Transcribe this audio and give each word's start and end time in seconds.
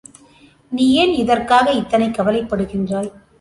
நீ 0.71 0.85
ஏன் 0.93 1.13
இதற்காக 1.13 1.71
இத்தனை 1.71 2.07
கவலைப்படுகின்றாய்? 2.09 3.11